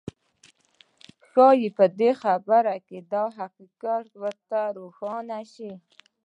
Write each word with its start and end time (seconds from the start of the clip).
ښايي 1.29 1.69
په 1.77 1.85
دې 1.99 2.11
خبره 2.21 2.75
کې 2.87 2.97
دا 3.13 3.23
حقيقت 3.37 4.03
درته 4.21 4.59
روښانه 4.77 5.39
شي. 5.53 5.71